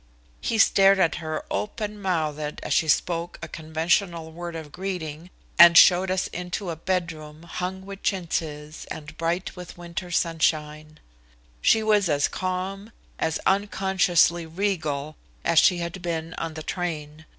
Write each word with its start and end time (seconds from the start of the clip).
He 0.39 0.57
stared 0.57 0.97
at 0.97 1.17
her 1.21 1.45
open 1.51 2.01
mouthed 2.01 2.59
as 2.63 2.73
she 2.73 2.87
spoke 2.87 3.37
a 3.43 3.47
conventional 3.47 4.31
word 4.31 4.55
of 4.55 4.71
greeting 4.71 5.29
and 5.59 5.77
showed 5.77 6.09
us 6.09 6.25
into 6.29 6.71
a 6.71 6.75
bedroom 6.75 7.43
hung 7.43 7.85
with 7.85 8.01
chintzes 8.01 8.85
and 8.89 9.15
bright 9.19 9.55
with 9.55 9.75
the 9.75 9.79
winter 9.79 10.09
sunshine. 10.09 10.99
She 11.61 11.83
was 11.83 12.09
as 12.09 12.27
calm, 12.27 12.91
as 13.19 13.37
unconsciously 13.45 14.47
regal, 14.47 15.17
as 15.45 15.59
she 15.59 15.77
had 15.77 16.01
been 16.01 16.33
on 16.39 16.55
the 16.55 16.63
train. 16.63 17.25